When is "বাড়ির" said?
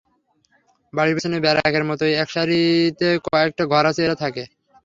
0.93-1.15